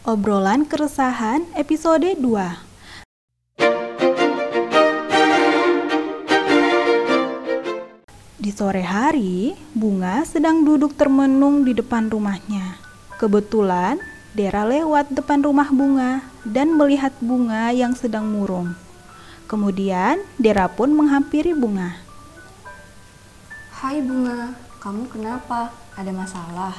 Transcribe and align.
Obrolan 0.00 0.64
Keresahan 0.64 1.44
episode 1.60 2.16
2 2.16 2.24
Di 8.40 8.48
sore 8.48 8.80
hari, 8.80 9.52
Bunga 9.76 10.24
sedang 10.24 10.64
duduk 10.64 10.96
termenung 10.96 11.68
di 11.68 11.76
depan 11.76 12.08
rumahnya. 12.08 12.80
Kebetulan, 13.20 14.00
Dera 14.32 14.64
lewat 14.64 15.12
depan 15.12 15.44
rumah 15.44 15.68
Bunga 15.68 16.24
dan 16.48 16.72
melihat 16.80 17.12
Bunga 17.20 17.68
yang 17.68 17.92
sedang 17.92 18.24
murung. 18.24 18.72
Kemudian, 19.52 20.24
Dera 20.40 20.72
pun 20.72 20.96
menghampiri 20.96 21.52
Bunga. 21.52 22.00
Hai 23.84 24.00
Bunga, 24.00 24.56
kamu 24.80 25.12
kenapa? 25.12 25.76
Ada 25.92 26.08
masalah? 26.08 26.72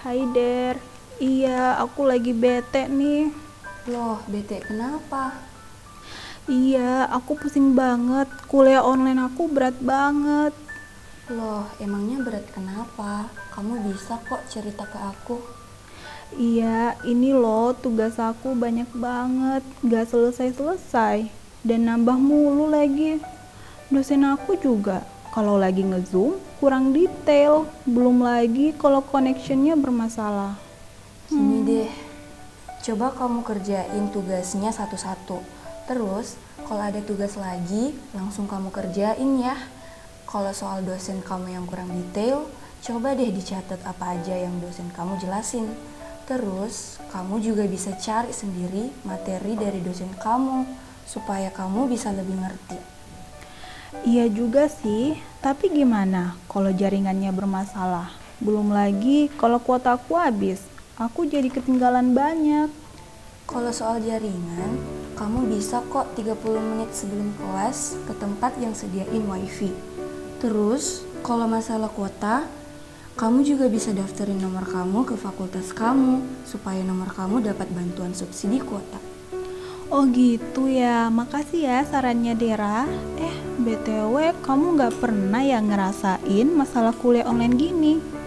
Hai 0.00 0.24
Der, 0.32 0.80
iya 1.22 1.78
aku 1.78 2.06
lagi 2.06 2.32
bete 2.32 2.86
nih. 2.90 3.30
Loh, 3.90 4.22
bete 4.30 4.62
kenapa? 4.64 5.34
Iya, 6.48 7.04
aku 7.12 7.36
pusing 7.36 7.76
banget. 7.76 8.24
Kuliah 8.48 8.80
online 8.80 9.20
aku 9.20 9.52
berat 9.52 9.76
banget. 9.84 10.56
Loh, 11.28 11.68
emangnya 11.76 12.24
berat 12.24 12.48
kenapa? 12.56 13.28
Kamu 13.52 13.84
bisa 13.84 14.16
kok 14.24 14.48
cerita 14.48 14.88
ke 14.88 14.96
aku. 14.96 15.36
Iya, 16.36 16.96
ini 17.08 17.32
loh 17.32 17.72
tugas 17.72 18.20
aku 18.20 18.52
banyak 18.52 18.88
banget, 18.92 19.64
gak 19.84 20.12
selesai-selesai, 20.12 21.28
dan 21.64 21.80
nambah 21.88 22.20
mulu 22.20 22.68
lagi. 22.68 23.20
Dosen 23.88 24.28
aku 24.28 24.60
juga, 24.60 25.04
kalau 25.32 25.56
lagi 25.56 25.80
ngezoom 25.80 26.36
kurang 26.60 26.92
detail, 26.92 27.64
belum 27.88 28.20
lagi 28.20 28.76
kalau 28.76 29.00
connectionnya 29.00 29.72
bermasalah. 29.72 30.67
Deh, 31.68 31.92
coba 32.80 33.12
kamu 33.12 33.44
kerjain 33.44 34.08
tugasnya 34.08 34.72
satu-satu. 34.72 35.44
Terus, 35.84 36.40
kalau 36.64 36.80
ada 36.80 36.96
tugas 37.04 37.36
lagi, 37.36 37.92
langsung 38.16 38.48
kamu 38.48 38.72
kerjain 38.72 39.36
ya. 39.36 39.52
Kalau 40.24 40.48
soal 40.56 40.80
dosen 40.80 41.20
kamu 41.20 41.60
yang 41.60 41.68
kurang 41.68 41.92
detail, 41.92 42.48
coba 42.80 43.12
deh 43.12 43.28
dicatat 43.28 43.84
apa 43.84 44.16
aja 44.16 44.32
yang 44.32 44.56
dosen 44.64 44.88
kamu 44.96 45.20
jelasin. 45.20 45.68
Terus, 46.24 46.96
kamu 47.12 47.36
juga 47.44 47.68
bisa 47.68 47.92
cari 48.00 48.32
sendiri 48.32 48.88
materi 49.04 49.52
dari 49.52 49.84
dosen 49.84 50.08
kamu 50.16 50.64
supaya 51.04 51.52
kamu 51.52 51.84
bisa 51.84 52.16
lebih 52.16 52.48
ngerti. 52.48 52.80
Iya 54.08 54.24
juga 54.32 54.72
sih, 54.72 55.20
tapi 55.44 55.68
gimana 55.68 56.32
kalau 56.48 56.72
jaringannya 56.72 57.28
bermasalah? 57.28 58.08
Belum 58.40 58.72
lagi 58.72 59.28
kalau 59.36 59.60
kuota 59.60 59.96
aku 60.00 60.16
habis, 60.16 60.64
aku 60.98 61.30
jadi 61.30 61.46
ketinggalan 61.46 62.10
banyak. 62.10 62.66
Kalau 63.46 63.70
soal 63.70 64.02
jaringan, 64.02 64.82
kamu 65.14 65.46
bisa 65.46 65.80
kok 65.88 66.12
30 66.18 66.34
menit 66.58 66.90
sebelum 66.90 67.32
kelas 67.38 67.96
ke 68.04 68.12
tempat 68.18 68.58
yang 68.58 68.74
sediain 68.74 69.24
wifi. 69.24 69.70
Terus, 70.42 71.06
kalau 71.22 71.46
masalah 71.46 71.88
kuota, 71.88 72.44
kamu 73.14 73.46
juga 73.46 73.70
bisa 73.70 73.94
daftarin 73.94 74.42
nomor 74.42 74.66
kamu 74.66 75.06
ke 75.06 75.14
fakultas 75.14 75.70
kamu 75.70 76.22
supaya 76.42 76.82
nomor 76.82 77.14
kamu 77.14 77.46
dapat 77.46 77.70
bantuan 77.70 78.12
subsidi 78.12 78.58
kuota. 78.58 78.98
Oh 79.88 80.04
gitu 80.04 80.68
ya, 80.68 81.08
makasih 81.08 81.64
ya 81.64 81.78
sarannya 81.88 82.36
Dera. 82.36 82.84
Eh, 83.16 83.34
BTW 83.62 84.36
kamu 84.44 84.76
nggak 84.76 84.94
pernah 85.00 85.40
ya 85.40 85.64
ngerasain 85.64 86.46
masalah 86.52 86.92
kuliah 86.92 87.24
online 87.24 87.56
gini? 87.56 88.17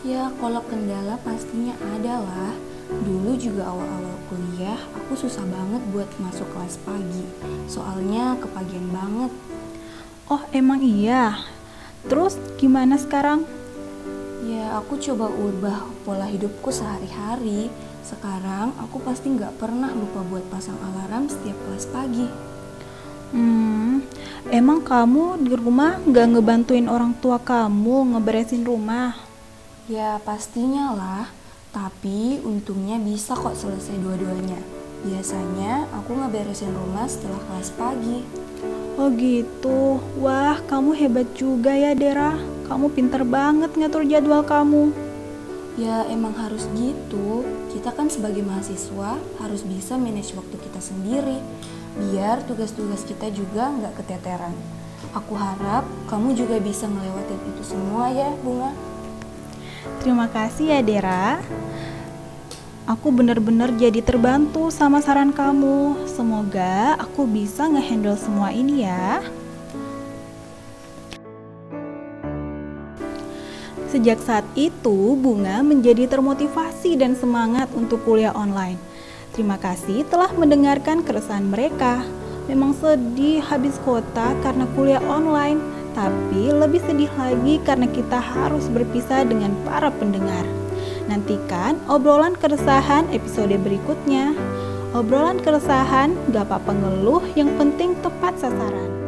Ya, 0.00 0.32
kalau 0.40 0.64
kendala 0.64 1.20
pastinya 1.20 1.76
ada 1.76 2.24
lah. 2.24 2.54
Dulu 3.04 3.36
juga 3.36 3.68
awal-awal 3.68 4.16
kuliah, 4.32 4.80
aku 4.96 5.12
susah 5.12 5.44
banget 5.44 5.82
buat 5.92 6.08
masuk 6.24 6.48
kelas 6.56 6.80
pagi. 6.88 7.22
Soalnya 7.68 8.40
kepagian 8.40 8.88
banget. 8.88 9.28
Oh 10.32 10.40
emang 10.56 10.80
iya? 10.80 11.44
Terus 12.08 12.40
gimana 12.56 12.96
sekarang? 12.96 13.44
Ya, 14.40 14.80
aku 14.80 14.96
coba 14.96 15.28
ubah 15.28 15.84
pola 16.08 16.24
hidupku 16.24 16.72
sehari-hari. 16.72 17.68
Sekarang 18.00 18.72
aku 18.80 19.04
pasti 19.04 19.28
nggak 19.36 19.60
pernah 19.60 19.92
lupa 19.92 20.24
buat 20.24 20.48
pasang 20.48 20.80
alarm 20.80 21.28
setiap 21.28 21.60
kelas 21.68 21.84
pagi. 21.92 22.24
Hmm, 23.36 24.00
emang 24.48 24.80
kamu 24.80 25.44
di 25.44 25.52
rumah 25.54 26.00
nggak 26.02 26.26
ngebantuin 26.34 26.88
orang 26.88 27.12
tua 27.20 27.36
kamu 27.36 28.16
ngeberesin 28.16 28.64
rumah? 28.64 29.29
Ya, 29.90 30.22
pastinya 30.22 30.94
lah. 30.94 31.26
Tapi 31.74 32.38
untungnya 32.46 32.94
bisa 33.02 33.34
kok 33.34 33.58
selesai 33.58 33.98
dua-duanya. 33.98 34.62
Biasanya 35.02 35.90
aku 35.90 36.14
ngeberesin 36.14 36.70
rumah 36.70 37.10
setelah 37.10 37.42
kelas 37.50 37.74
pagi. 37.74 38.22
Oh 38.94 39.10
gitu, 39.10 39.98
wah 40.22 40.62
kamu 40.70 40.94
hebat 40.94 41.26
juga 41.34 41.74
ya 41.74 41.98
Dera. 41.98 42.38
Kamu 42.70 42.94
pinter 42.94 43.26
banget 43.26 43.74
ngatur 43.74 44.06
jadwal 44.06 44.46
kamu. 44.46 44.94
Ya 45.74 46.06
emang 46.06 46.38
harus 46.38 46.70
gitu. 46.78 47.42
Kita 47.74 47.90
kan 47.90 48.06
sebagai 48.06 48.46
mahasiswa 48.46 49.18
harus 49.42 49.66
bisa 49.66 49.98
manage 49.98 50.38
waktu 50.38 50.54
kita 50.54 50.78
sendiri. 50.78 51.42
Biar 51.98 52.46
tugas-tugas 52.46 53.02
kita 53.02 53.26
juga 53.34 53.74
nggak 53.74 53.98
keteteran. 53.98 54.54
Aku 55.18 55.34
harap 55.34 55.82
kamu 56.06 56.38
juga 56.38 56.62
bisa 56.62 56.86
ngelewatin 56.86 57.42
itu 57.42 57.74
semua 57.74 58.06
ya, 58.14 58.30
Bunga. 58.46 58.70
Terima 60.00 60.28
kasih 60.28 60.76
ya 60.76 60.80
Dera. 60.84 61.40
Aku 62.90 63.14
bener-bener 63.14 63.70
jadi 63.78 64.02
terbantu 64.02 64.68
sama 64.74 64.98
saran 64.98 65.30
kamu. 65.30 66.10
Semoga 66.10 66.98
aku 66.98 67.22
bisa 67.22 67.70
ngehandle 67.70 68.18
semua 68.18 68.50
ini 68.50 68.82
ya. 68.82 69.22
Sejak 73.90 74.22
saat 74.22 74.46
itu, 74.54 75.18
Bunga 75.18 75.66
menjadi 75.66 76.06
termotivasi 76.06 76.94
dan 76.94 77.18
semangat 77.18 77.66
untuk 77.74 78.02
kuliah 78.06 78.30
online. 78.34 78.78
Terima 79.34 79.58
kasih 79.58 80.06
telah 80.06 80.30
mendengarkan 80.34 81.02
keresahan 81.02 81.46
mereka. 81.46 82.06
Memang 82.46 82.74
sedih 82.74 83.42
habis 83.42 83.78
kota 83.82 84.34
karena 84.42 84.66
kuliah 84.74 85.02
online, 85.06 85.62
tapi 85.96 86.52
lebih 86.52 86.78
sedih 86.84 87.10
lagi 87.16 87.58
karena 87.64 87.88
kita 87.88 88.20
harus 88.20 88.68
berpisah 88.68 89.24
dengan 89.24 89.56
para 89.64 89.88
pendengar. 89.90 90.44
Nantikan 91.08 91.80
obrolan 91.90 92.38
keresahan 92.38 93.10
episode 93.10 93.56
berikutnya. 93.58 94.36
Obrolan 94.94 95.38
keresahan 95.38 96.14
gak 96.34 96.50
apa-apa 96.50 96.74
ngeluh, 96.74 97.22
yang 97.38 97.54
penting 97.54 97.94
tepat 98.02 98.38
sasaran. 98.38 98.99